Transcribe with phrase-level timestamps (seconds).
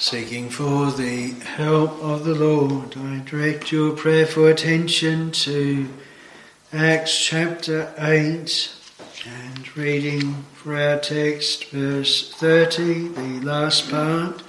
[0.00, 5.88] Seeking for the help of the Lord, I direct your prayerful attention to
[6.72, 8.74] Acts chapter 8
[9.26, 14.42] and reading for our text, verse 30, the last part.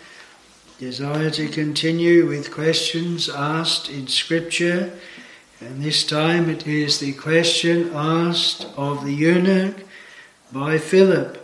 [0.79, 4.93] Desire to continue with questions asked in Scripture,
[5.59, 9.83] and this time it is the question asked of the eunuch
[10.53, 11.40] by Philip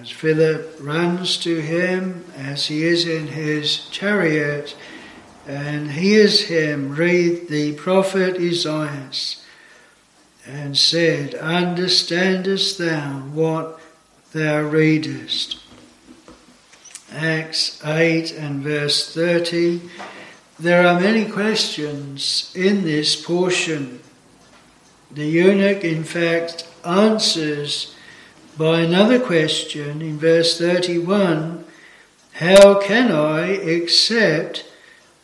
[0.00, 4.76] as Philip runs to him as he is in his chariot
[5.46, 9.10] and hears him read the prophet Isaiah
[10.46, 13.80] and said, Understandest thou what
[14.32, 15.60] thou readest?
[17.12, 19.80] Acts 8 and verse 30.
[20.58, 24.00] There are many questions in this portion.
[25.10, 27.95] The eunuch, in fact, answers
[28.56, 31.64] by another question in verse 31
[32.32, 34.64] How can I accept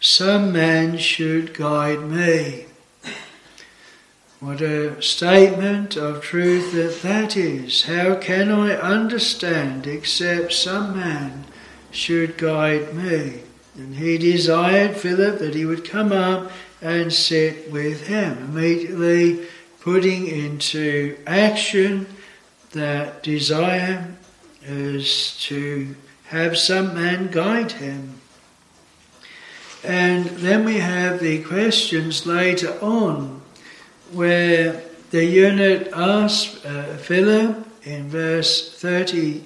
[0.01, 2.67] some man should guide me?
[4.41, 7.85] What a statement of truth that that is.
[7.85, 11.45] How can I understand except some man
[11.91, 13.43] should guide me?
[13.77, 16.51] And he desired Philip that he would come up
[16.83, 19.47] and sit with him, immediately
[19.81, 22.07] putting into action
[22.73, 24.15] that desire
[24.65, 28.21] is to have some man guide him.
[29.85, 33.43] And then we have the questions later on
[34.13, 39.45] where the eunuch asks uh, Philip in verse 30,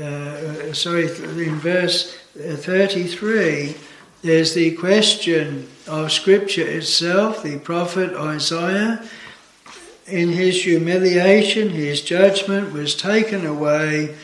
[0.00, 3.74] uh, sorry, in verse 33,
[4.22, 9.04] there's the question of Scripture itself, the prophet Isaiah
[10.06, 14.14] in his humiliation, his judgment was taken away,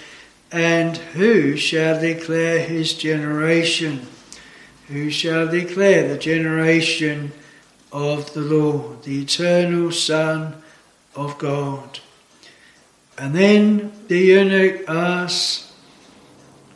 [0.52, 4.06] and who shall declare his generation?
[4.88, 7.32] Who shall declare the generation
[7.92, 10.62] of the Lord, the eternal Son
[11.14, 12.00] of God?
[13.16, 15.72] And then the eunuch asks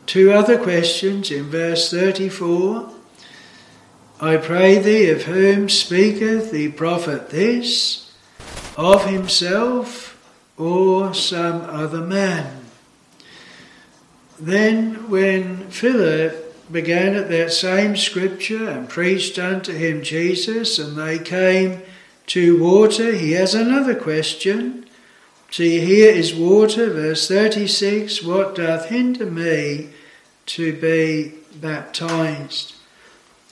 [0.06, 2.90] two other questions in verse 34.
[4.20, 8.03] I pray thee, of whom speaketh the prophet this?
[8.76, 10.10] Of himself
[10.56, 12.64] or some other man.
[14.38, 21.18] Then, when Philip began at that same scripture and preached unto him Jesus, and they
[21.18, 21.82] came
[22.28, 24.86] to water, he has another question.
[25.50, 29.90] See, here is water, verse 36 What doth hinder me
[30.46, 32.74] to be baptized?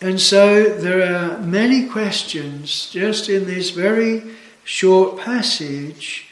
[0.01, 4.25] And so there are many questions just in this very
[4.65, 6.29] short passage,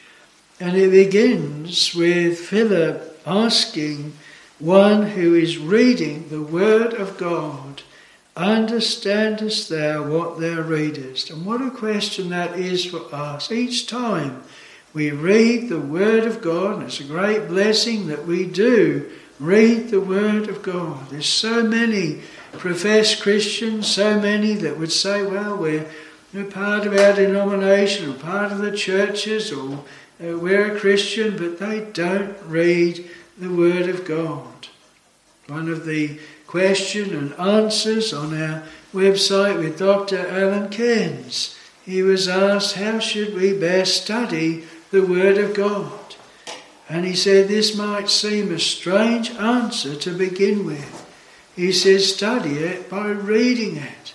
[0.59, 4.13] and it begins with Philip asking
[4.59, 7.81] one who is reading the Word of God,
[8.37, 11.29] Understandest thou what thou readest?
[11.29, 13.51] And what a question that is for us.
[13.51, 14.43] Each time
[14.93, 19.89] we read the Word of God, and it's a great blessing that we do read
[19.89, 21.09] the Word of God.
[21.09, 22.21] There's so many
[22.53, 25.87] professed Christians, so many that would say, well, we're
[26.33, 29.83] we're part of our denomination or part of the churches or
[30.23, 34.67] uh, we're a Christian, but they don't read the Word of God.
[35.47, 40.25] One of the question and answers on our website with Dr.
[40.27, 46.15] Alan Cairns, he was asked, How should we best study the Word of God?
[46.87, 51.07] And he said, This might seem a strange answer to begin with.
[51.55, 54.13] He says, Study it by reading it.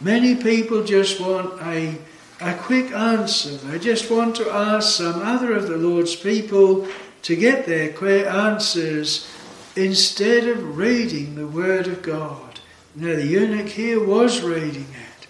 [0.00, 1.94] Many people just want a,
[2.40, 3.50] a quick answer.
[3.50, 6.88] They just want to ask some other of the Lord's people
[7.22, 9.30] to get their quick answers
[9.76, 12.60] instead of reading the Word of God.
[12.94, 15.26] Now, the eunuch here was reading it.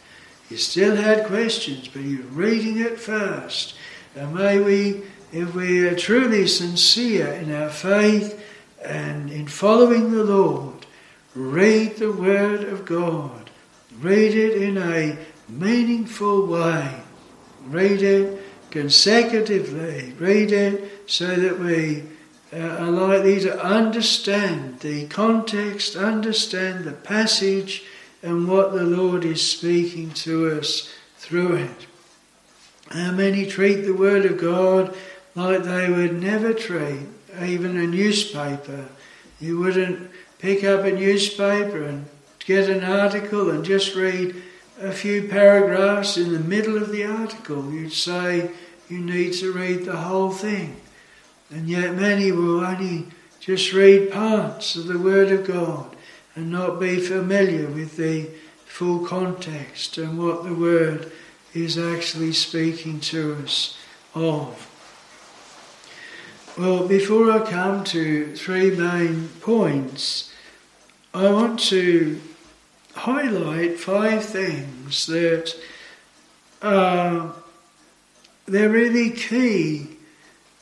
[0.49, 3.75] He still had questions, but he was reading it first.
[4.15, 5.03] And may we,
[5.33, 8.41] if we are truly sincere in our faith
[8.85, 10.87] and in following the Lord,
[11.35, 13.40] read the Word of God
[14.01, 15.19] Read it in a
[15.49, 17.03] meaningful way.
[17.67, 20.13] Read it consecutively.
[20.19, 22.05] Read it so that we
[22.53, 27.85] uh, are likely to understand the context, understand the passage,
[28.23, 31.87] and what the Lord is speaking to us through it.
[32.91, 34.95] How many treat the Word of God
[35.35, 37.07] like they would never treat
[37.41, 38.89] even a newspaper?
[39.41, 42.07] You wouldn't pick up a newspaper and
[42.45, 44.35] get an article and just read
[44.81, 47.71] a few paragraphs in the middle of the article.
[47.73, 48.51] You'd say
[48.89, 50.81] you need to read the whole thing.
[51.51, 53.09] And yet many will only
[53.41, 55.97] just read parts of the Word of God.
[56.35, 58.29] and not be familiar with the
[58.65, 61.11] full context and what the word
[61.53, 63.77] is actually speaking to us
[64.15, 64.67] of.
[66.57, 70.33] Well, before I come to three main points,
[71.13, 72.21] I want to
[72.95, 75.55] highlight five things that
[76.63, 77.35] are
[78.47, 79.87] they're really key,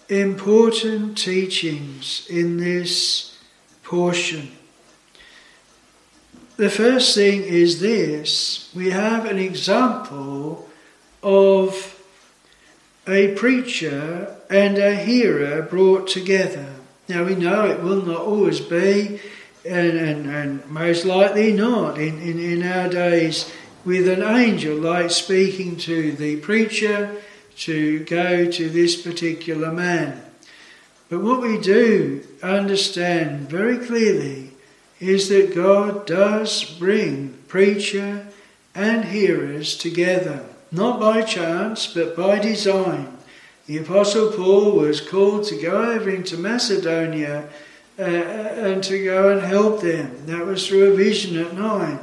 [0.08, 3.38] important teachings in this
[3.82, 4.52] portion.
[6.58, 10.68] The first thing is this we have an example
[11.22, 11.98] of
[13.06, 16.74] a preacher and a hearer brought together.
[17.08, 19.20] Now we know it will not always be,
[19.68, 23.52] and, and, and most likely not in, in, in our days,
[23.84, 27.14] with an angel like speaking to the preacher
[27.56, 30.22] to go to this particular man.
[31.08, 34.52] But what we do understand very clearly
[35.00, 38.26] is that God does bring preacher
[38.74, 43.16] and hearers together, not by chance, but by design.
[43.66, 47.48] The Apostle Paul was called to go over into Macedonia
[47.98, 50.26] uh, and to go and help them.
[50.26, 52.00] That was through a vision at night.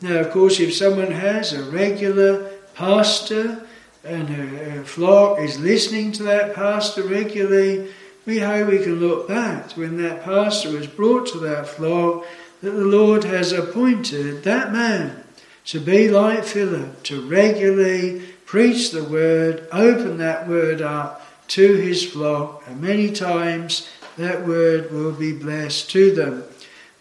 [0.00, 3.66] Now, of course, if someone has a regular pastor
[4.04, 7.92] and a flock is listening to that pastor regularly,
[8.26, 12.24] we hope we can look back when that pastor was brought to that flock
[12.60, 15.24] that the Lord has appointed that man
[15.66, 22.04] to be like Philip, to regularly preach the word, open that word up to his
[22.04, 26.44] flock, and many times that word will be blessed to them.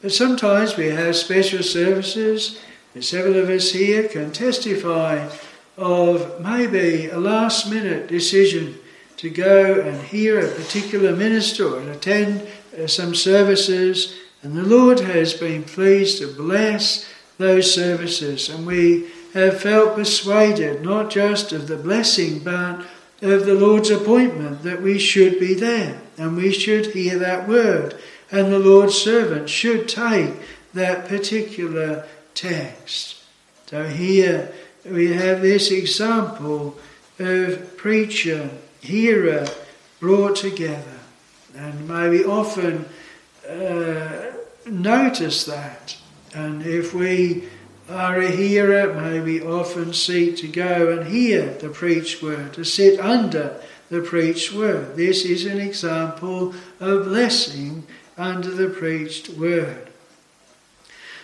[0.01, 2.59] But sometimes we have special services,
[2.93, 5.29] and several of us here can testify
[5.77, 8.77] of maybe a last minute decision
[9.17, 12.47] to go and hear a particular minister or attend
[12.77, 19.11] uh, some services, and the Lord has been pleased to bless those services, and we
[19.33, 22.85] have felt persuaded not just of the blessing but
[23.21, 27.95] of the Lord's appointment that we should be there and we should hear that word,
[28.31, 30.33] and the Lord's servant should take
[30.73, 33.23] that particular text.
[33.67, 34.51] So here
[34.85, 36.77] we have this example
[37.19, 38.49] of preacher
[38.81, 39.47] hearer
[39.99, 40.99] brought together.
[41.55, 42.85] And may we often
[43.47, 44.31] uh,
[44.65, 45.97] notice that.
[46.33, 47.49] And if we
[47.91, 52.63] are a hearer, may we often seek to go and hear the preached word, to
[52.63, 54.95] sit under the preached word.
[54.95, 57.85] This is an example of blessing
[58.17, 59.89] under the preached word.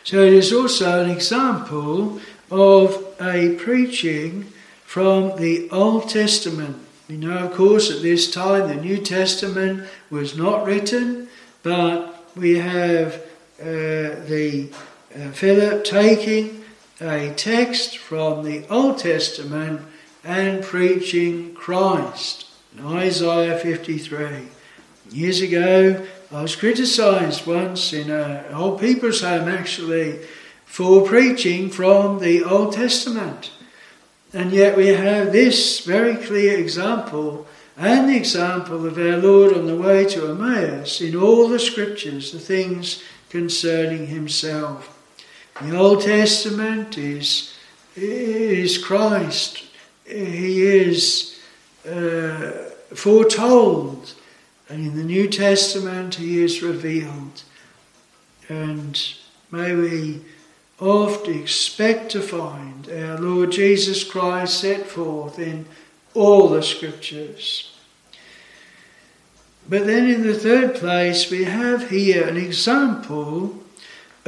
[0.04, 2.20] So it is also an example
[2.52, 4.52] of a preaching
[4.86, 10.38] from the Old Testament we know, of course, at this time the New Testament was
[10.38, 11.30] not written,
[11.64, 13.16] but we have
[13.62, 14.70] uh, the
[15.16, 16.57] uh, Philip taking
[17.00, 19.82] a text from the Old Testament
[20.24, 24.48] and preaching Christ in Isaiah 53.
[25.12, 30.20] Years ago, I was criticized once in an old people's home actually
[30.66, 33.52] for preaching from the Old Testament.
[34.34, 37.48] And yet we have this very clear example
[37.78, 42.32] and the example of our Lord on the way to Emmaus in all the scriptures,
[42.32, 44.97] the things concerning himself.
[45.62, 47.56] The Old Testament is,
[47.96, 49.64] is Christ.
[50.06, 51.40] He is
[51.84, 52.52] uh,
[52.94, 54.14] foretold.
[54.70, 57.42] And in the New Testament, he is revealed.
[58.50, 59.02] And
[59.52, 60.22] may we
[60.80, 65.66] oft expect to find our Lord Jesus Christ set forth in
[66.14, 67.74] all the scriptures.
[69.68, 73.64] But then in the third place, we have here an example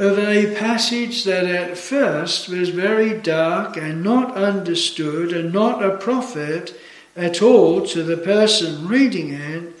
[0.00, 5.98] of a passage that at first was very dark and not understood and not a
[5.98, 6.74] profit
[7.14, 9.74] at all to the person reading it,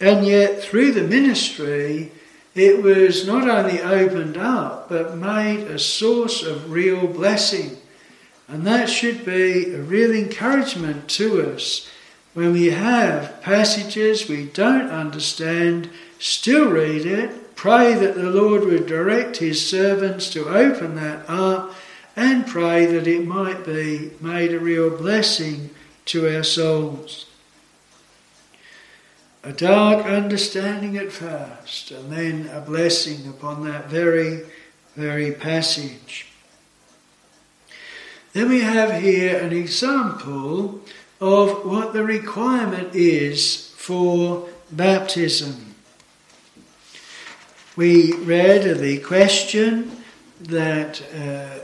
[0.00, 2.10] and yet through the ministry
[2.54, 7.76] it was not only opened up, but made a source of real blessing.
[8.48, 11.86] And that should be a real encouragement to us
[12.32, 18.86] when we have passages we don't understand, still read it, pray that the Lord would
[18.86, 21.74] direct his servants to open that up,
[22.16, 25.68] and pray that it might be made a real blessing
[26.06, 27.26] to our souls
[29.42, 34.42] a dark understanding at first, and then a blessing upon that very,
[34.96, 36.28] very passage.
[38.32, 40.80] Then we have here an example
[41.20, 45.69] of what the requirement is for baptism.
[47.80, 49.90] We read the question
[50.38, 51.60] that uh,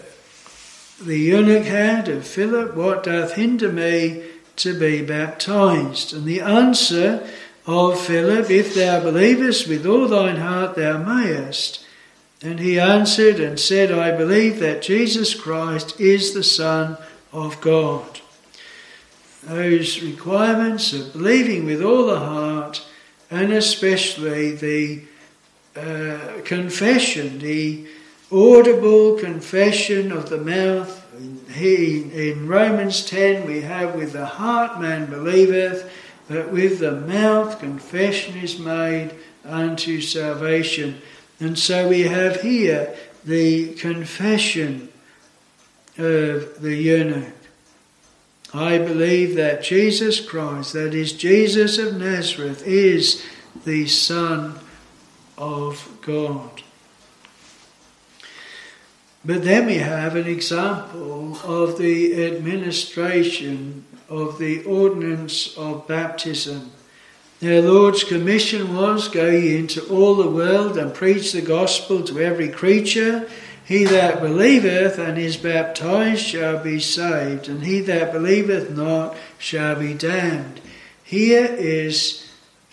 [0.99, 4.23] the eunuch had of Philip, What doth hinder me
[4.57, 6.15] to be baptized?
[6.15, 7.29] And the answer
[7.67, 11.85] of Philip, If thou believest with all thine heart, thou mayest.
[12.41, 16.97] And he answered and said, I believe that Jesus Christ is the Son
[17.31, 18.23] of God.
[19.43, 22.87] Those requirements of believing with all the heart,
[23.31, 25.03] and especially the
[25.77, 27.87] uh, confession, the
[28.33, 31.03] audible confession of the mouth.
[31.53, 35.91] He, in Romans 10, we have, with the heart man believeth,
[36.29, 39.13] but with the mouth confession is made
[39.45, 41.01] unto salvation.
[41.41, 44.89] And so we have here the confession
[45.99, 47.33] of the eunuch.
[48.53, 53.25] I believe that Jesus Christ, that is Jesus of Nazareth, is
[53.65, 54.59] the Son
[55.39, 56.63] of God.
[59.25, 66.71] But then we have an example of the administration of the ordinance of baptism.
[67.41, 72.21] Their Lord's commission was go ye into all the world and preach the gospel to
[72.21, 73.29] every creature.
[73.65, 79.75] He that believeth and is baptized shall be saved, and he that believeth not shall
[79.75, 80.61] be damned.
[81.03, 82.26] Here is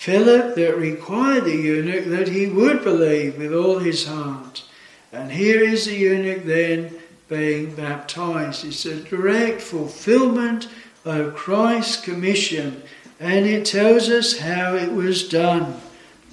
[0.04, 4.66] Philip that required the eunuch that he would believe with all his heart.
[5.14, 8.66] And here is the eunuch then being baptized.
[8.66, 10.68] It's a direct fulfillment
[11.06, 12.84] of Christ's commission,
[13.18, 15.80] and it tells us how it was done.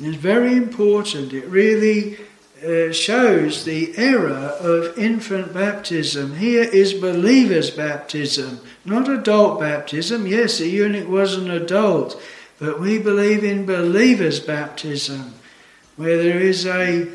[0.01, 1.33] It's very important.
[1.33, 2.19] It really
[2.67, 6.39] uh, shows the error of infant baptism.
[6.39, 10.27] Here is believer's baptism, not adult baptism.
[10.27, 12.21] Yes, the eunuch was an adult,
[12.61, 15.35] but we believe in believer's baptism,
[15.97, 17.09] where there is a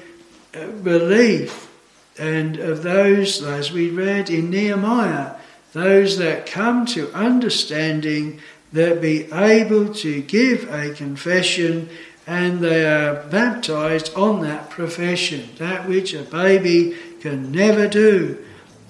[0.84, 1.70] belief,
[2.18, 5.36] and of those, as we read in Nehemiah,
[5.74, 8.40] those that come to understanding
[8.74, 11.90] that be able to give a confession
[12.28, 18.44] and they are baptized on that profession, that which a baby can never do.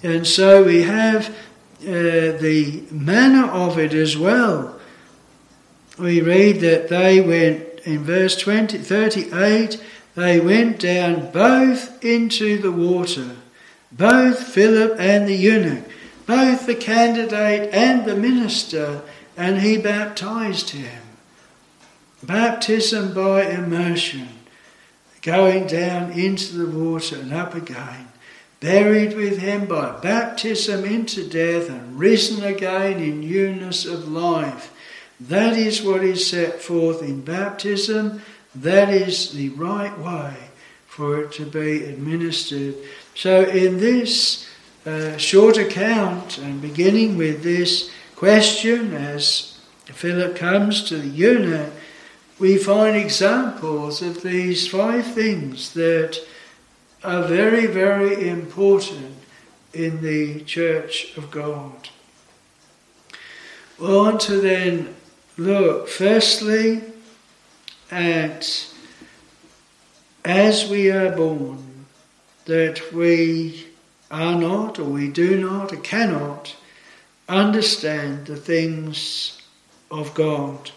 [0.04, 1.30] And so we have
[1.82, 4.75] uh, the manner of it as well.
[5.98, 9.82] We read that they went, in verse 20, 38,
[10.16, 13.36] they went down both into the water,
[13.92, 15.86] both Philip and the eunuch,
[16.26, 19.04] both the candidate and the minister,
[19.38, 21.02] and he baptized him.
[22.24, 24.30] Baptism by immersion,
[25.22, 28.08] going down into the water and up again,
[28.60, 34.72] buried with him by baptism into death and risen again in newness of life.
[35.20, 38.22] That is what is set forth in baptism
[38.56, 40.34] that is the right way
[40.88, 42.76] for it to be administered.
[43.14, 44.48] So, in this
[44.86, 51.74] uh, short account, and beginning with this question as Philip comes to the eunuch,
[52.40, 56.20] we find examples of these five things that
[57.04, 59.16] are very, very important
[59.74, 61.90] in the Church of God.
[63.80, 64.96] We want to then
[65.38, 66.82] look firstly
[67.92, 68.72] at
[70.24, 71.86] as we are born,
[72.46, 73.68] that we
[74.10, 76.56] are not, or we do not, or cannot
[77.30, 79.42] understand the things
[79.92, 80.72] of God.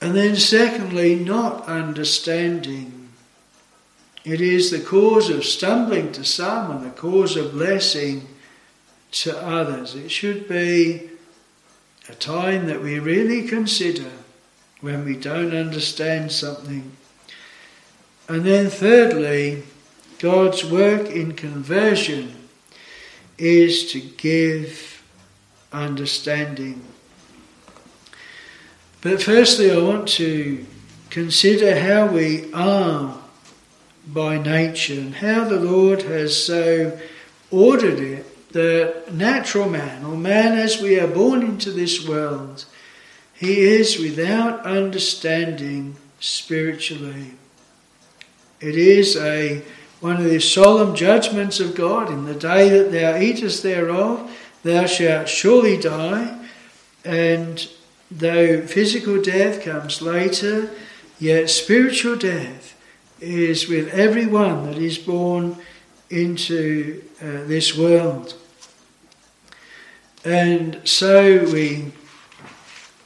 [0.00, 3.08] And then, secondly, not understanding.
[4.24, 8.28] It is the cause of stumbling to some and the cause of blessing
[9.12, 9.94] to others.
[9.94, 11.10] It should be
[12.08, 14.10] a time that we really consider
[14.80, 16.92] when we don't understand something.
[18.28, 19.64] And then, thirdly,
[20.18, 22.34] God's work in conversion
[23.38, 25.02] is to give
[25.72, 26.82] understanding.
[29.00, 30.64] But firstly, I want to
[31.10, 33.18] consider how we are
[34.06, 36.98] by nature and how the Lord has so
[37.50, 42.64] ordered it that natural man, or man as we are born into this world,
[43.34, 47.32] he is without understanding spiritually.
[48.60, 49.62] It is a
[50.00, 54.30] one of the solemn judgments of God in the day that thou eatest thereof,
[54.62, 56.38] thou shalt surely die.
[57.04, 57.68] And
[58.10, 60.70] though physical death comes later,
[61.18, 62.78] yet spiritual death
[63.20, 65.56] is with every one that is born
[66.10, 68.34] into uh, this world.
[70.26, 71.92] And so we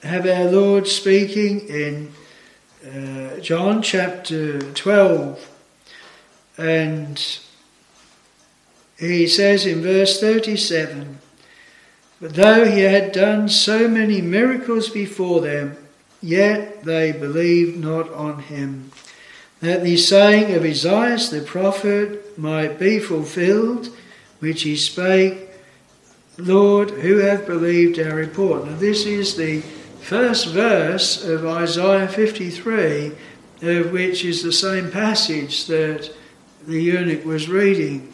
[0.03, 2.13] have our Lord speaking in
[2.83, 5.51] uh, John chapter 12
[6.57, 7.39] And
[8.99, 11.19] he says in verse 37
[12.23, 15.77] But though he had done so many miracles before them,
[16.23, 18.93] yet they believed not on him.
[19.61, 23.95] That the saying of Isaiah the prophet might be fulfilled,
[24.39, 25.50] which he spake,
[26.41, 28.67] Lord, who hath believed our report?
[28.67, 29.61] Now, this is the
[30.01, 33.13] first verse of Isaiah 53,
[33.63, 36.11] of which is the same passage that
[36.67, 38.13] the eunuch was reading.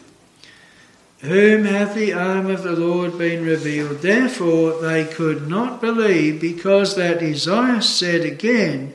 [1.21, 4.03] Whom hath the arm of the Lord been revealed?
[4.03, 8.93] Therefore they could not believe, because that Isaiah said again,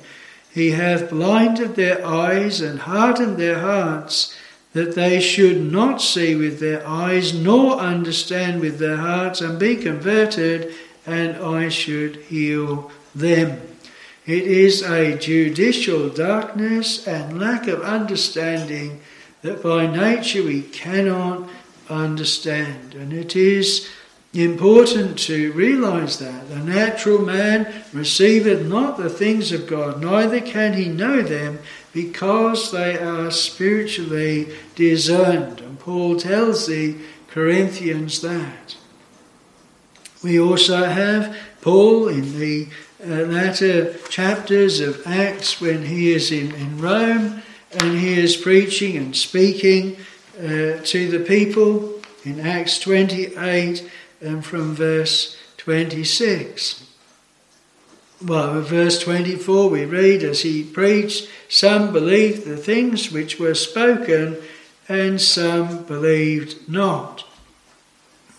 [0.53, 4.35] He hath blinded their eyes and hardened their hearts,
[4.73, 9.75] that they should not see with their eyes, nor understand with their hearts, and be
[9.75, 10.73] converted,
[11.05, 13.61] and I should heal them.
[14.25, 19.01] It is a judicial darkness and lack of understanding
[19.41, 21.49] that by nature we cannot
[21.89, 22.93] understand.
[22.93, 23.89] And it is
[24.33, 26.47] important to realize that.
[26.49, 31.59] The natural man receiveth not the things of God, neither can he know them,
[31.93, 35.59] because they are spiritually discerned.
[35.59, 36.95] And Paul tells the
[37.27, 38.77] Corinthians that.
[40.23, 42.67] We also have Paul in the
[43.03, 48.97] uh, latter chapters of Acts when he is in, in Rome and he is preaching
[48.97, 49.97] and speaking
[50.37, 53.89] uh, to the people in Acts 28
[54.21, 56.87] and from verse 26.
[58.23, 64.37] Well, verse 24 we read, as he preached, some believed the things which were spoken,
[64.87, 67.25] and some believed not.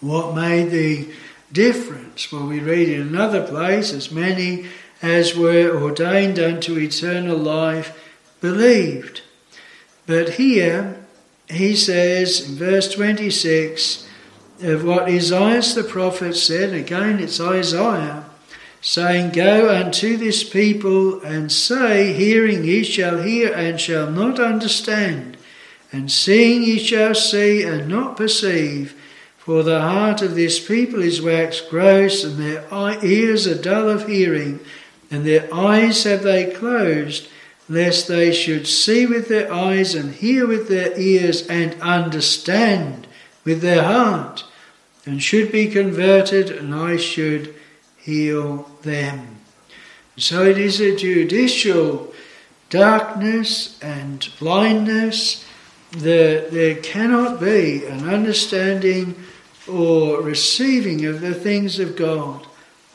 [0.01, 1.09] What made the
[1.51, 2.31] difference?
[2.31, 4.67] Well, we read in another place, as many
[5.01, 7.99] as were ordained unto eternal life
[8.41, 9.23] believed.
[10.07, 11.05] But here,
[11.49, 14.07] he says in verse 26
[14.63, 18.25] of what Isaiah the prophet said, again it's Isaiah,
[18.81, 25.37] saying, Go unto this people and say, Hearing ye shall hear and shall not understand,
[25.91, 28.95] and seeing ye shall see and not perceive.
[29.39, 32.65] For the heart of this people is waxed gross, and their
[33.05, 34.61] ears are dull of hearing,
[35.11, 37.29] and their eyes have they closed
[37.69, 43.07] lest they should see with their eyes and hear with their ears and understand
[43.45, 44.45] with their heart,
[45.05, 47.55] and should be converted, and I should
[47.97, 49.39] heal them.
[50.17, 52.13] So it is a judicial
[52.71, 55.45] darkness and blindness.
[55.93, 59.15] There, there cannot be an understanding
[59.69, 62.47] or receiving of the things of God.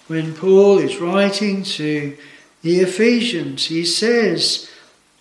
[0.07, 2.17] When Paul is writing to
[2.61, 4.69] the Ephesians, he says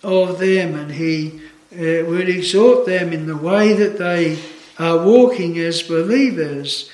[0.03, 1.41] of them, and he
[1.73, 4.39] uh, would exhort them in the way that they
[4.79, 6.89] are walking as believers.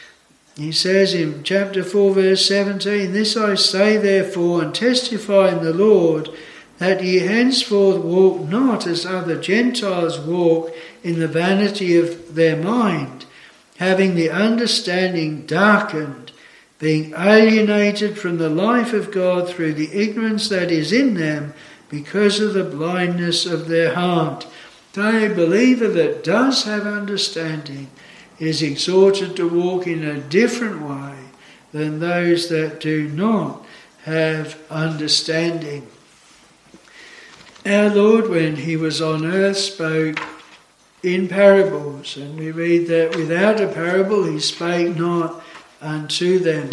[0.56, 5.74] He says in chapter 4, verse 17, This I say therefore, and testify in the
[5.74, 6.30] Lord,
[6.78, 13.26] that ye henceforth walk not as other Gentiles walk in the vanity of their mind,
[13.78, 16.24] having the understanding darkened
[16.84, 21.54] being alienated from the life of God through the ignorance that is in them
[21.88, 24.46] because of the blindness of their heart.
[24.96, 27.90] A believer that does have understanding
[28.38, 31.16] is exhorted to walk in a different way
[31.72, 33.66] than those that do not
[34.04, 35.88] have understanding.
[37.66, 40.20] Our Lord, when he was on earth, spoke
[41.02, 45.44] in parables, and we read that without a parable he spake not
[45.82, 46.70] unto them.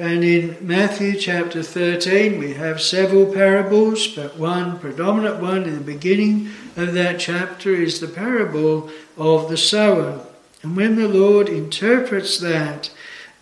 [0.00, 5.84] And in Matthew chapter 13, we have several parables, but one predominant one in the
[5.84, 10.24] beginning of that chapter is the parable of the sower.
[10.62, 12.90] And when the Lord interprets that,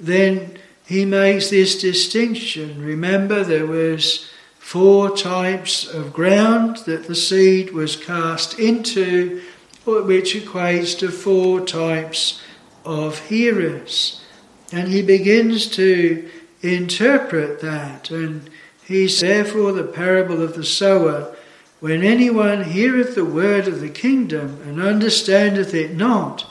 [0.01, 2.85] then he makes this distinction.
[2.85, 9.43] Remember, there was four types of ground that the seed was cast into,
[9.87, 12.43] which equates to four types
[12.85, 14.25] of hearers.
[14.73, 16.29] And he begins to
[16.63, 18.11] interpret that.
[18.11, 18.51] And
[18.85, 21.37] he Therefore, the parable of the sower,
[21.81, 26.47] when anyone heareth the word of the kingdom and understandeth it not,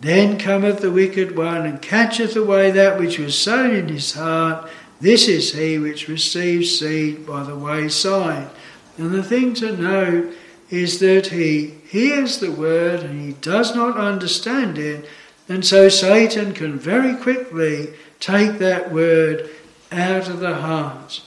[0.00, 4.70] then cometh the wicked one and catcheth away that which was sown in his heart.
[5.00, 8.50] This is he which receives seed by the wayside.
[8.98, 10.32] And the thing to know
[10.68, 15.06] is that he hears the word and he does not understand it,
[15.48, 17.88] and so Satan can very quickly
[18.20, 19.50] take that word
[19.90, 21.22] out of the heart.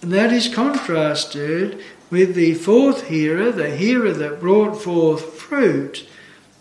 [0.00, 6.08] And that is contrasted with the fourth hearer, the hearer that brought forth fruit.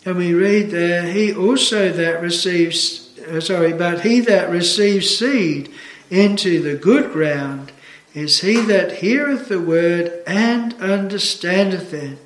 [0.05, 5.71] And we read there, he also that receives, uh, sorry, but he that receives seed
[6.09, 7.71] into the good ground
[8.13, 12.17] is he that heareth the word and understandeth it,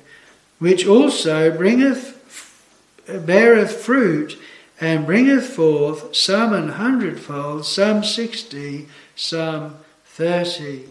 [0.58, 4.38] which also bringeth, beareth fruit,
[4.80, 10.86] and bringeth forth some an hundredfold, some sixty, some thirty.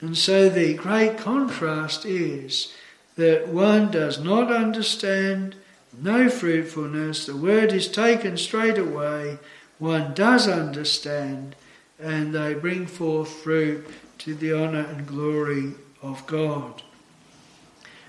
[0.00, 2.74] And so the great contrast is
[3.16, 5.54] that one does not understand,
[5.98, 9.38] no fruitfulness, the word is taken straight away,
[9.78, 11.54] one does understand,
[11.98, 13.86] and they bring forth fruit
[14.18, 16.82] to the honour and glory of God.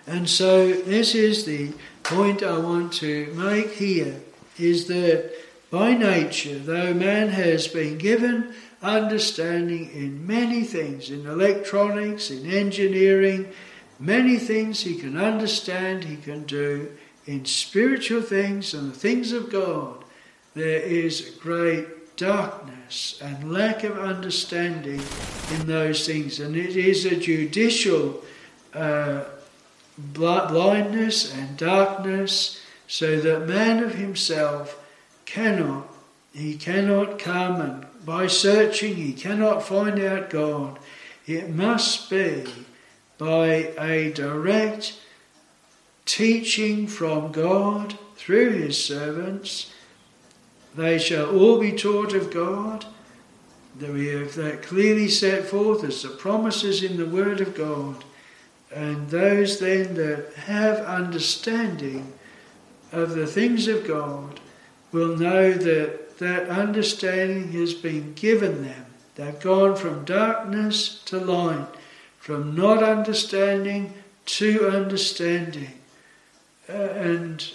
[0.08, 1.72] And so, this is the
[2.04, 4.22] point I want to make here
[4.58, 5.32] is that
[5.72, 13.52] by nature, though man has been given understanding in many things, in electronics, in engineering,
[14.00, 16.92] many things he can understand, he can do,
[17.26, 20.04] in spiritual things and the things of God,
[20.54, 25.02] there is great darkness and lack of understanding
[25.54, 26.40] in those things.
[26.40, 28.24] And it is a judicial
[28.74, 29.24] uh,
[29.98, 34.80] blindness and darkness, so that man of himself
[35.26, 35.88] cannot,
[36.34, 40.78] he cannot come and by searching he cannot find out God.
[41.26, 42.46] It must be
[43.18, 45.00] by a direct
[46.06, 49.74] teaching from God through his servants.
[50.76, 52.86] They shall all be taught of God.
[53.80, 58.04] That we have that clearly set forth as the promises in the Word of God.
[58.74, 62.14] And those then that have understanding
[62.98, 64.40] of the things of God
[64.92, 68.86] will know that that understanding has been given them.
[69.16, 71.68] They've gone from darkness to light,
[72.20, 73.94] from not understanding
[74.26, 75.74] to understanding.
[76.68, 77.48] Uh, and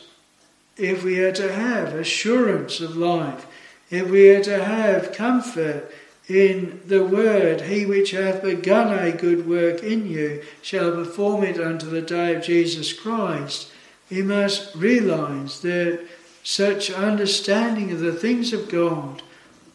[0.77, 3.47] if we are to have assurance of life,
[3.91, 5.91] if we are to have comfort
[6.29, 11.61] in the word, He which hath begun a good work in you shall perform it
[11.61, 13.71] unto the day of Jesus Christ,
[14.11, 16.07] we must realize that
[16.43, 19.23] such understanding of the things of God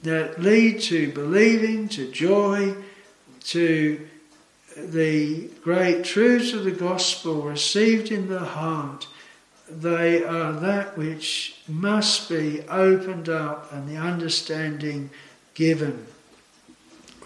[0.03, 2.75] that lead to believing, to joy,
[3.45, 4.07] to
[4.77, 9.07] the great truths of the gospel received in the heart,
[9.69, 15.09] they are that which must be opened up and the understanding
[15.53, 16.05] given.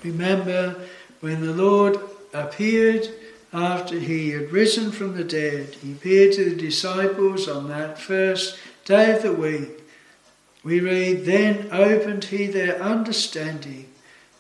[0.03, 0.75] Remember
[1.19, 1.99] when the Lord
[2.33, 3.09] appeared
[3.51, 8.57] after he had risen from the dead, he appeared to the disciples on that first
[8.85, 9.83] day of the week.
[10.63, 13.89] We read, Then opened he their understanding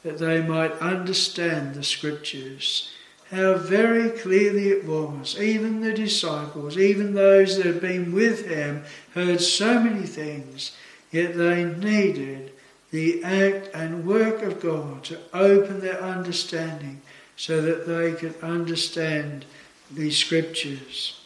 [0.03, 2.91] that they might understand the scriptures.
[3.31, 5.39] How very clearly it was.
[5.39, 10.71] Even the disciples, even those that had been with him, heard so many things,
[11.11, 12.51] yet they needed
[12.91, 17.01] the act and work of God to open their understanding
[17.39, 19.45] so that they could understand
[19.89, 21.21] the scriptures.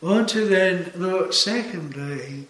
[0.00, 2.46] On to then look secondly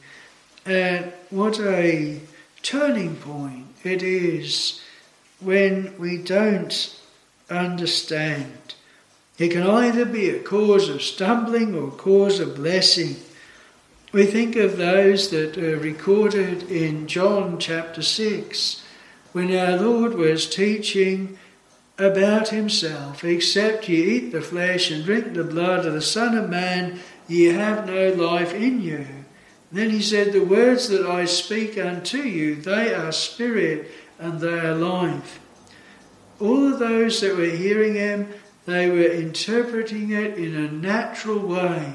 [0.67, 2.21] at what a
[2.63, 4.83] turning point it is
[5.41, 6.95] when we don't
[7.49, 8.75] understand.
[9.39, 13.17] It can either be a cause of stumbling or cause of blessing.
[14.13, 18.85] We think of those that are recorded in John chapter 6
[19.33, 21.39] when our Lord was teaching
[21.99, 26.49] about himself, except ye eat the flesh and drink the blood of the Son of
[26.49, 29.07] Man, ye have no life in you.
[29.73, 34.61] Then he said, The words that I speak unto you, they are spirit and they
[34.61, 35.41] are life.
[36.41, 38.33] All of those that were hearing him,
[38.65, 41.95] they were interpreting it in a natural way.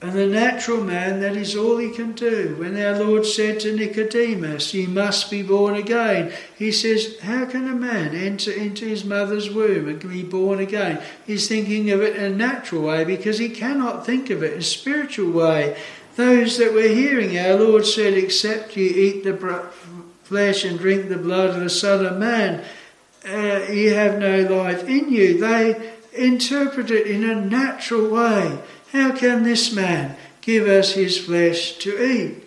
[0.00, 2.54] And the natural man, that is all he can do.
[2.56, 7.68] When our Lord said to Nicodemus, You must be born again, he says, How can
[7.68, 11.02] a man enter into his mother's womb and be born again?
[11.26, 14.60] He's thinking of it in a natural way because he cannot think of it in
[14.60, 15.76] a spiritual way.
[16.14, 19.68] Those that were hearing our Lord said, Except you eat the
[20.22, 22.64] flesh and drink the blood of the Son of Man,
[23.28, 25.40] uh, you have no life in you.
[25.40, 28.58] They interpret it in a natural way.
[28.92, 32.44] How can this man give us his flesh to eat?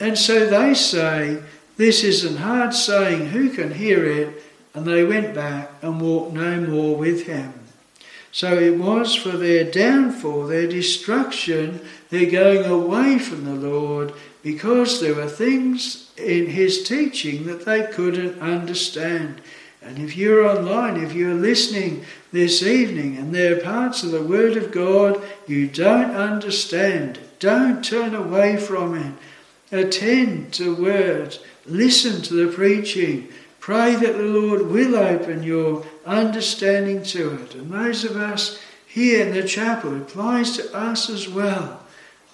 [0.00, 1.42] And so they say,
[1.76, 4.42] This is an hard saying, who can hear it?
[4.74, 7.52] And they went back and walked no more with him.
[8.32, 15.00] So it was for their downfall, their destruction, their going away from the Lord, because
[15.00, 19.40] there were things in his teaching that they couldn't understand.
[19.84, 24.22] And if you're online, if you're listening this evening and there are parts of the
[24.22, 29.14] Word of God you don't understand, don't turn away from it.
[29.70, 33.28] Attend to words, listen to the preaching,
[33.60, 37.54] pray that the Lord will open your understanding to it.
[37.54, 41.80] And those of us here in the chapel applies to us as well.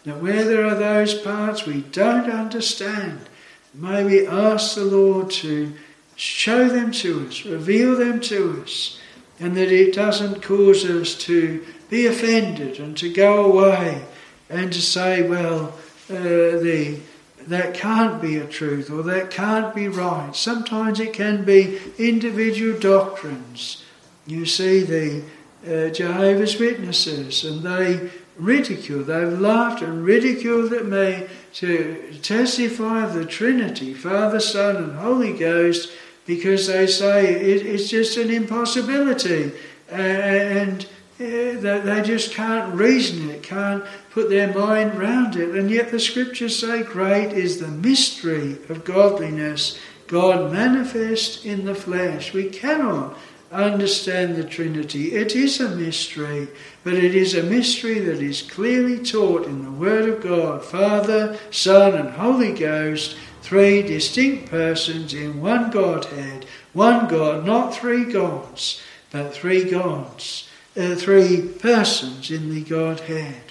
[0.05, 3.29] That where there are those parts we don't understand,
[3.75, 5.73] may we ask the Lord to
[6.21, 8.99] show them to us, reveal them to us,
[9.39, 14.05] and that it doesn't cause us to be offended and to go away
[14.51, 15.73] and to say, well,
[16.11, 16.99] uh, the
[17.47, 20.37] that can't be a truth or that can't be right.
[20.37, 23.83] Sometimes it can be individual doctrines.
[24.27, 25.23] You see the
[25.67, 33.15] uh, Jehovah's Witnesses and they ridicule, they've laughed and ridiculed at me to testify of
[33.15, 35.91] the Trinity, Father, Son, and Holy Ghost
[36.31, 39.51] because they say it, it's just an impossibility
[39.90, 40.85] and
[41.19, 45.57] uh, they just can't reason it, can't put their mind round it.
[45.57, 51.75] And yet the scriptures say, Great is the mystery of godliness, God manifest in the
[51.75, 52.33] flesh.
[52.33, 53.19] We cannot
[53.51, 55.16] understand the Trinity.
[55.16, 56.47] It is a mystery,
[56.85, 61.37] but it is a mystery that is clearly taught in the Word of God Father,
[61.51, 68.81] Son, and Holy Ghost three distinct persons in one Godhead, one God, not three gods,
[69.11, 73.42] but three gods, uh, three persons in the Godhead.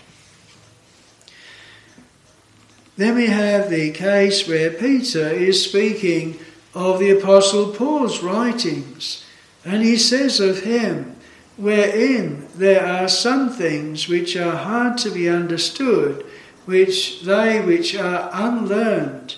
[2.96, 6.38] Then we have the case where Peter is speaking
[6.74, 9.26] of the Apostle Paul's writings,
[9.66, 11.16] and he says of him,
[11.58, 16.26] wherein there are some things which are hard to be understood,
[16.66, 19.36] which they which are unlearned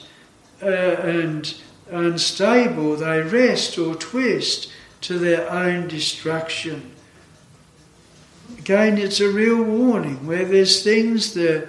[0.62, 1.54] uh, and
[1.90, 4.72] unstable, they wrest or twist
[5.02, 6.92] to their own destruction.
[8.58, 11.68] Again, it's a real warning where there's things that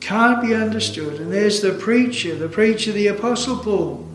[0.00, 1.20] can't be understood.
[1.20, 4.08] And there's the preacher, the preacher, the Apostle Paul.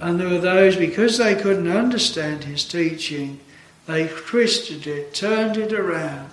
[0.00, 3.40] And there were those, because they couldn't understand his teaching,
[3.86, 6.30] they twisted it, turned it around.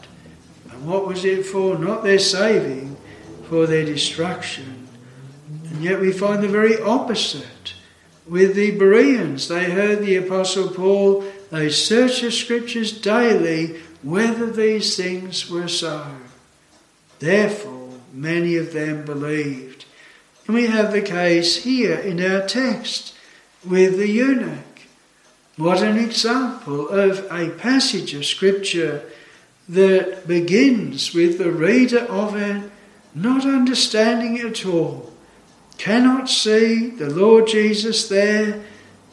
[0.70, 1.78] And what was it for?
[1.78, 2.98] Not their saving,
[3.50, 4.73] for their destruction.
[5.74, 7.74] And yet we find the very opposite
[8.28, 9.48] with the Bereans.
[9.48, 16.06] They heard the Apostle Paul, they searched the Scriptures daily whether these things were so.
[17.18, 19.86] Therefore, many of them believed.
[20.46, 23.16] And we have the case here in our text
[23.68, 24.60] with the eunuch.
[25.58, 29.04] What an example of a passage of Scripture
[29.68, 32.70] that begins with the reader of it
[33.16, 35.13] not understanding it at all
[35.78, 38.64] cannot see the Lord Jesus there,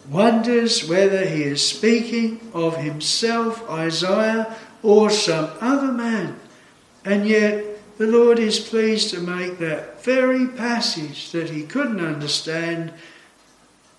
[0.08, 6.38] wonders whether he is speaking of himself, Isaiah, or some other man.
[7.04, 7.64] And yet
[7.98, 12.92] the Lord is pleased to make that very passage that he couldn't understand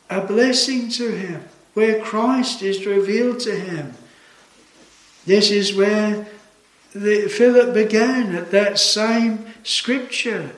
[0.10, 1.43] a blessing to him,
[1.74, 3.93] where Christ is revealed to him.
[5.26, 6.28] This is where
[6.93, 10.52] the, Philip began at that same scripture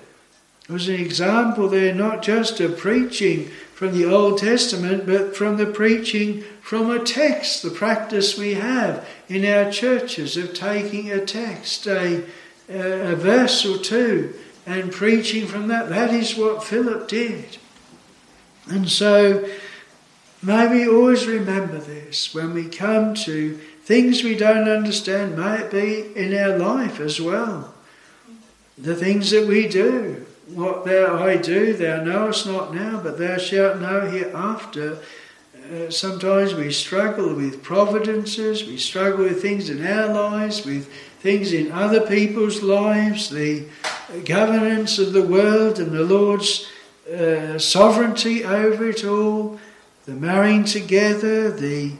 [0.69, 5.65] was an example there not just of preaching from the Old Testament, but from the
[5.65, 11.85] preaching from a text, the practice we have in our churches of taking a text,
[11.85, 12.23] a,
[12.69, 14.33] a verse or two,
[14.65, 15.89] and preaching from that.
[15.89, 17.57] That is what Philip did.
[18.69, 19.49] And so,
[20.41, 25.71] may we always remember this when we come to things we don't understand, may it
[25.71, 27.73] be in our life as well.
[28.77, 33.37] The things that we do, what thou I do, thou knowest not now, but thou
[33.37, 34.99] shalt know hereafter.
[35.71, 41.53] Uh, sometimes we struggle with providences, we struggle with things in our lives, with things
[41.53, 43.65] in other people's lives, the
[44.25, 46.67] governance of the world and the Lord's
[47.11, 49.59] uh, sovereignty over it all,
[50.05, 51.93] the marrying together, the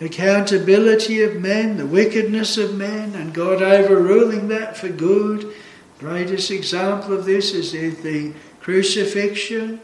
[0.00, 5.54] accountability of men, the wickedness of men, and God overruling that for good.
[6.00, 9.82] Greatest example of this is the crucifixion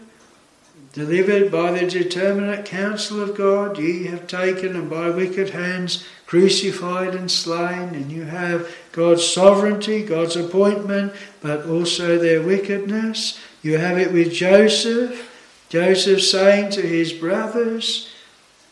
[0.95, 3.79] delivered by the determinate counsel of God.
[3.79, 10.03] Ye have taken and by wicked hands crucified and slain, and you have God's sovereignty,
[10.03, 13.39] God's appointment, but also their wickedness.
[13.61, 15.31] You have it with Joseph.
[15.69, 18.11] Joseph saying to his brothers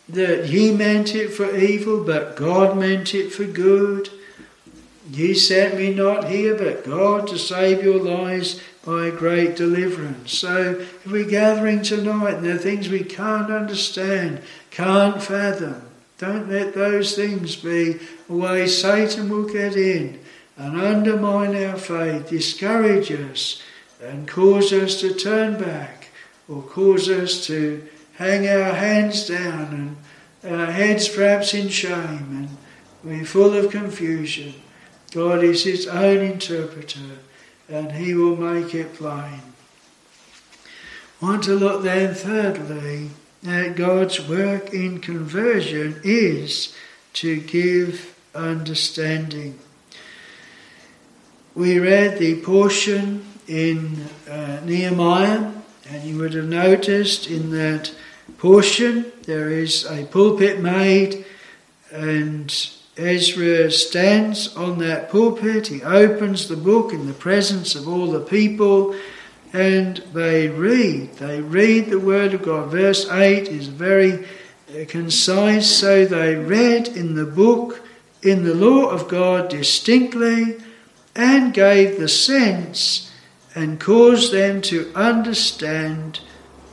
[0.08, 4.08] that he meant it for evil, but God meant it for good.
[5.10, 10.32] Ye sent me not here, but God to save your lives by great deliverance.
[10.32, 14.40] So, if we're gathering tonight and there are things we can't understand,
[14.70, 15.82] can't fathom,
[16.18, 17.98] Don't let those things be
[18.30, 20.20] a way Satan will get in
[20.56, 23.62] and undermine our faith, discourage us,
[24.02, 26.08] and cause us to turn back
[26.48, 29.96] or cause us to hang our hands down
[30.42, 32.48] and our heads perhaps in shame and
[33.02, 34.54] we're full of confusion.
[35.14, 36.98] God is his own interpreter
[37.68, 39.40] and he will make it plain.
[41.20, 43.10] Want to look then thirdly
[43.46, 46.74] at God's work in conversion is
[47.14, 49.58] to give understanding.
[51.54, 55.52] We read the portion in uh, Nehemiah,
[55.88, 57.94] and you would have noticed in that
[58.38, 61.24] portion there is a pulpit made,
[61.92, 62.52] and
[62.96, 65.66] Ezra stands on that pulpit.
[65.66, 68.94] He opens the book in the presence of all the people,
[69.52, 71.14] and they read.
[71.14, 72.70] They read the Word of God.
[72.70, 74.24] Verse 8 is very
[74.68, 75.70] uh, concise.
[75.70, 77.86] So they read in the book,
[78.22, 80.56] in the law of God distinctly
[81.16, 83.12] and gave the sense
[83.54, 86.20] and caused them to understand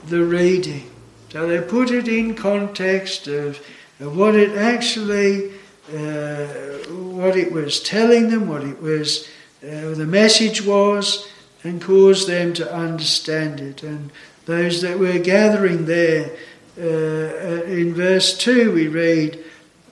[0.08, 0.90] the reading.
[1.30, 3.66] So they put it in context of,
[4.00, 5.52] of what it actually,
[5.94, 6.48] uh,
[6.92, 9.28] what it was telling them, what it was,
[9.64, 11.28] uh, the message was,
[11.64, 13.84] and caused them to understand it.
[13.84, 14.12] And
[14.46, 16.32] those that were gathering there,
[16.78, 19.44] uh, in verse 2 we read,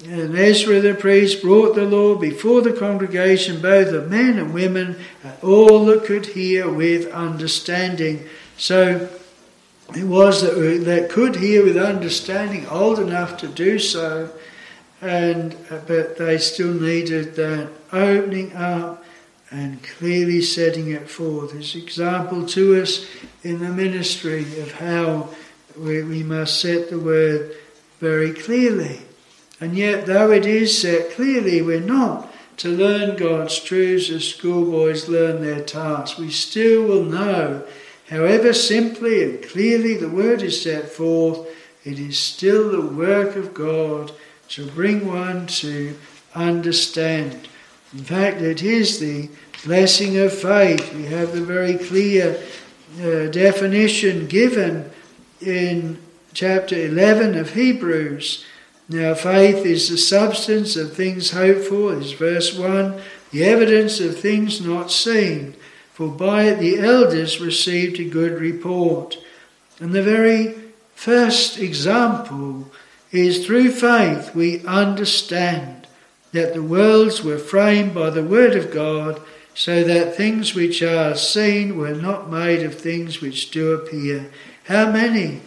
[0.06, 4.96] and Ezra the priest brought the law before the congregation, both of men and women,
[5.24, 8.26] and all that could hear with understanding.
[8.58, 9.10] So
[9.96, 14.32] it was that, that could hear with understanding, old enough to do so,
[15.02, 19.04] and uh, but they still needed that opening up
[19.52, 21.56] and clearly setting it forth.
[21.56, 23.08] As example to us
[23.44, 25.30] in the ministry of how
[25.78, 27.56] we, we must set the word
[28.00, 29.02] very clearly.
[29.60, 35.08] And yet, though it is set clearly, we're not to learn God's truths as schoolboys
[35.08, 36.20] learn their tasks.
[36.20, 37.66] We still will know,
[38.10, 41.48] however simply and clearly the word is set forth,
[41.84, 44.12] it is still the work of God
[44.50, 45.96] to bring one to
[46.36, 47.48] understand.
[47.94, 49.30] In fact, it is the
[49.64, 50.94] blessing of faith.
[50.94, 52.42] We have the very clear
[53.02, 54.92] uh, definition given
[55.42, 56.00] in
[56.34, 58.46] chapter 11 of Hebrews
[58.92, 64.20] now, faith is the substance of things hoped for, is verse 1, the evidence of
[64.20, 65.56] things not seen,
[65.94, 69.16] for by it the elders received a good report.
[69.80, 70.56] And the very
[70.96, 72.72] first example
[73.12, 75.88] is through faith we understand
[76.32, 79.20] that the worlds were framed by the Word of God,
[79.56, 84.30] so that things which are seen were not made of things which do appear.
[84.66, 85.42] How many?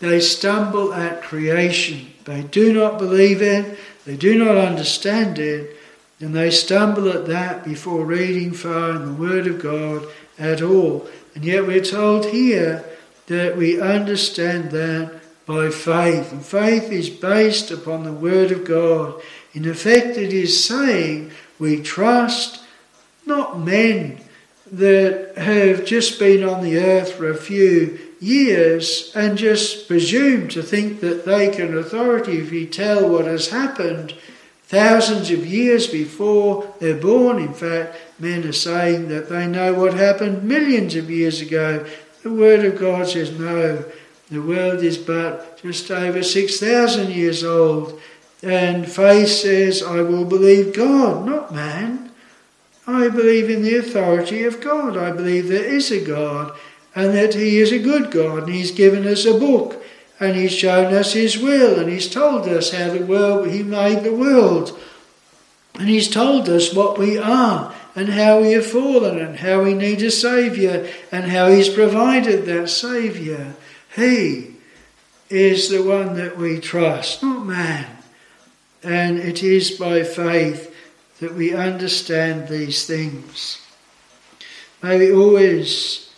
[0.00, 2.12] They stumble at creation.
[2.24, 5.76] They do not believe it, they do not understand it,
[6.20, 10.06] and they stumble at that before reading far in the Word of God
[10.38, 11.06] at all.
[11.34, 12.84] And yet we're told here
[13.26, 16.30] that we understand that by faith.
[16.30, 19.20] And faith is based upon the Word of God.
[19.54, 22.62] In effect, it is saying we trust
[23.24, 24.20] not men
[24.70, 30.62] that have just been on the earth for a few years and just presume to
[30.62, 34.14] think that they can authoritatively tell what has happened
[34.64, 37.38] thousands of years before they're born.
[37.38, 41.86] In fact, men are saying that they know what happened millions of years ago.
[42.22, 43.84] The Word of God says no,
[44.30, 48.00] the world is but just over 6,000 years old.
[48.42, 52.12] And faith says, I will believe God, not man.
[52.86, 54.96] I believe in the authority of God.
[54.96, 56.56] I believe there is a God
[56.94, 59.82] and that He is a good God, and He's given us a book,
[60.18, 64.02] and He's shown us His will, and He's told us how the world He made
[64.02, 64.76] the world,
[65.74, 69.74] and He's told us what we are, and how we have fallen, and how we
[69.74, 73.54] need a Saviour, and how He's provided that Saviour.
[73.94, 74.56] He
[75.28, 77.86] is the one that we trust, not man.
[78.82, 80.74] And it is by faith
[81.20, 83.60] that we understand these things.
[84.82, 86.10] May we always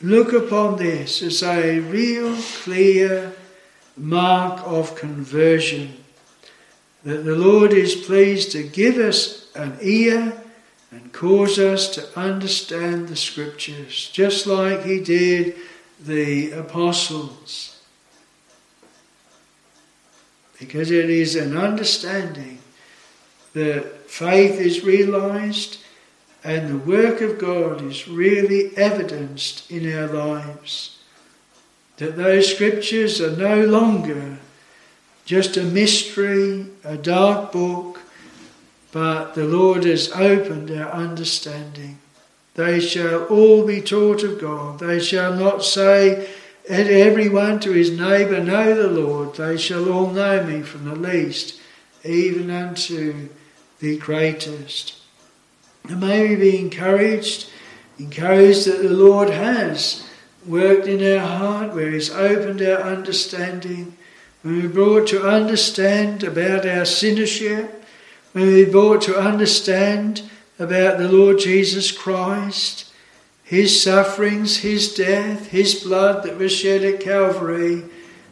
[0.00, 3.32] look upon this as a real clear
[3.96, 5.96] mark of conversion.
[7.02, 10.40] That the Lord is pleased to give us an ear
[10.90, 15.56] and cause us to understand the scriptures, just like He did
[16.00, 17.80] the apostles.
[20.58, 22.58] Because it is an understanding
[23.52, 25.78] that faith is realized
[26.44, 30.98] and the work of God is really evidenced in our lives.
[31.96, 34.38] That those scriptures are no longer
[35.24, 38.00] just a mystery, a dark book,
[38.92, 41.98] but the Lord has opened our understanding.
[42.58, 44.80] They shall all be taught of God.
[44.80, 46.28] They shall not say,
[46.68, 49.36] and everyone to his neighbour, Know the Lord.
[49.36, 51.60] They shall all know me from the least,
[52.04, 53.28] even unto
[53.78, 54.96] the greatest.
[55.88, 57.48] And may we be encouraged,
[57.96, 60.04] encouraged that the Lord has
[60.44, 63.96] worked in our heart, where He's opened our understanding,
[64.42, 67.84] when we're brought to understand about our sinnership,
[68.32, 70.28] when we're brought to understand
[70.58, 72.92] about the Lord Jesus Christ,
[73.44, 77.84] his sufferings, his death, his blood that was shed at Calvary,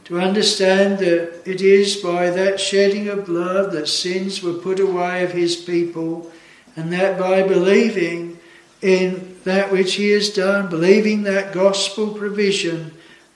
[0.04, 5.24] to understand that it is by that shedding of blood that sins were put away
[5.24, 6.30] of his people,
[6.76, 8.38] and that by believing
[8.82, 12.92] in that which he has done, believing that gospel provision,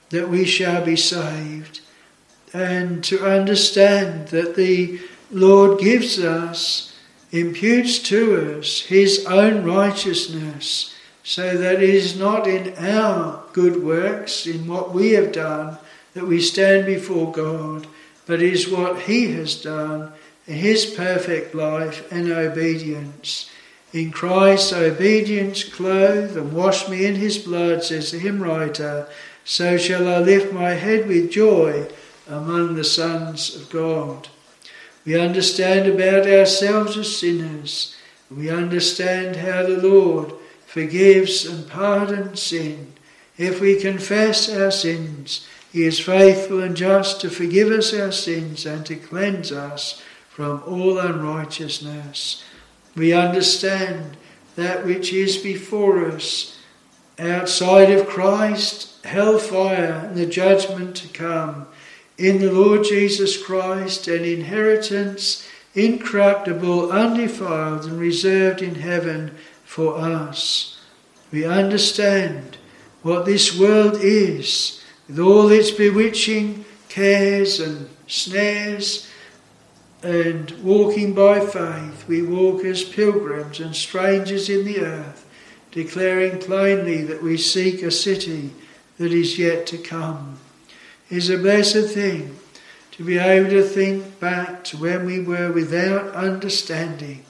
[0.09, 1.81] that we shall be saved.
[2.53, 4.99] And to understand that the
[5.31, 6.90] Lord gives us,
[7.31, 14.47] imputes to us his own righteousness so that it is not in our good works,
[14.47, 15.77] in what we have done,
[16.13, 17.87] that we stand before God,
[18.25, 20.11] but is what He has done
[20.47, 23.49] in His perfect life and obedience.
[23.93, 29.07] In Christ's obedience, clothe and wash me in His blood, says the hymn writer,
[29.43, 31.87] so shall I lift my head with joy
[32.27, 34.29] among the sons of God.
[35.05, 37.95] We understand about ourselves as sinners.
[38.29, 40.33] We understand how the Lord
[40.65, 42.93] forgives and pardons sin.
[43.37, 48.65] If we confess our sins, He is faithful and just to forgive us our sins
[48.65, 52.43] and to cleanse us from all unrighteousness.
[52.95, 54.17] We understand
[54.55, 56.57] that which is before us
[57.17, 61.67] outside of Christ, hellfire and the judgment to come.
[62.21, 65.43] In the Lord Jesus Christ, an inheritance
[65.73, 69.31] incorruptible, undefiled, and reserved in heaven
[69.63, 70.79] for us.
[71.31, 72.57] We understand
[73.01, 79.09] what this world is, with all its bewitching cares and snares,
[80.03, 85.25] and walking by faith, we walk as pilgrims and strangers in the earth,
[85.71, 88.53] declaring plainly that we seek a city
[88.99, 90.37] that is yet to come.
[91.11, 92.39] Is a blessed thing
[92.93, 97.25] to be able to think back to when we were without understanding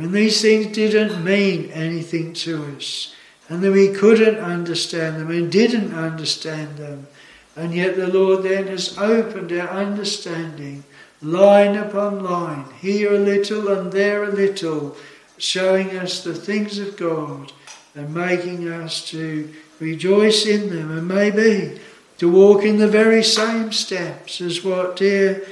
[0.00, 3.14] when these things didn't mean anything to us,
[3.50, 7.06] and that we couldn't understand them and didn't understand them,
[7.54, 10.84] and yet the Lord then has opened our understanding
[11.20, 14.96] line upon line, here a little and there a little,
[15.36, 17.52] showing us the things of God
[17.94, 21.78] and making us to rejoice in them and maybe
[22.20, 25.42] to walk in the very same steps as what dear,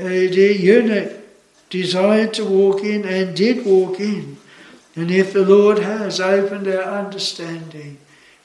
[0.00, 1.12] uh, dear eunuch
[1.68, 4.38] desired to walk in and did walk in.
[4.96, 7.98] And if the Lord has opened our understanding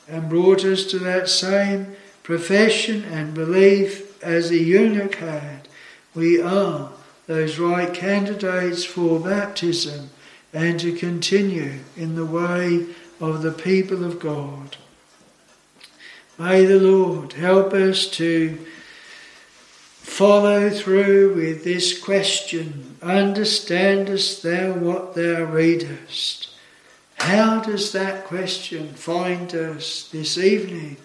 [0.09, 5.69] and brought us to that same profession and belief as the eunuch had,
[6.13, 6.91] we are
[7.27, 10.09] those right candidates for baptism
[10.51, 12.87] and to continue in the way
[13.21, 14.75] of the people of God.
[16.39, 18.57] May the Lord help us to
[19.99, 26.47] follow through with this question Understandest thou what thou readest?
[27.15, 30.95] How does that question find us this evening?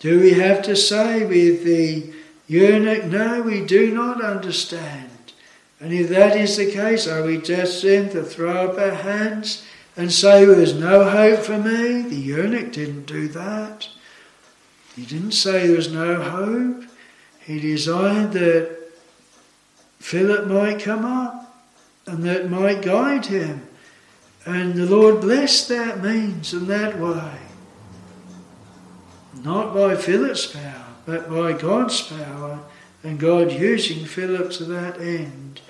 [0.00, 2.12] Do we have to say with the
[2.46, 5.32] eunuch, No, we do not understand?
[5.80, 9.64] And if that is the case, are we destined to throw up our hands
[9.96, 12.02] and say, There's no hope for me?
[12.02, 13.88] The eunuch didn't do that.
[14.96, 16.84] He didn't say there was no hope.
[17.40, 18.76] He desired that
[19.98, 21.62] Philip might come up
[22.06, 23.68] and that might guide him.
[24.46, 27.38] And the Lord blessed that means and that way.
[29.44, 32.60] Not by Philip's power, but by God's power
[33.02, 35.60] and God using Philip to that end.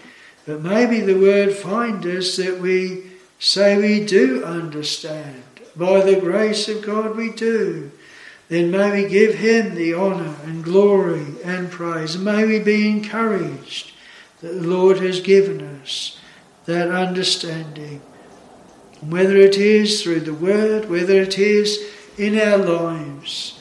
[0.47, 3.03] But maybe the word find us that we
[3.41, 5.43] say we do understand.
[5.75, 7.91] By the grace of God we do
[8.49, 12.15] then may we give him the honour and glory and praise.
[12.15, 13.93] And may we be encouraged
[14.41, 16.19] that the Lord has given us
[16.67, 18.03] that understanding.
[19.01, 23.61] And whether it is through the word, whether it is in our lives,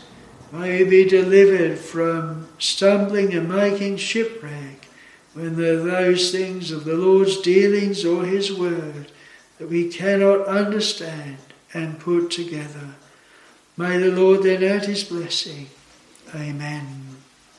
[0.52, 4.88] may we be delivered from stumbling and making shipwreck
[5.34, 9.12] when there are those things of the Lord's dealings or his word
[9.58, 11.38] that we cannot understand
[11.74, 12.96] and put together.
[13.78, 15.68] May the Lord then add his blessing.
[16.34, 17.15] Amen.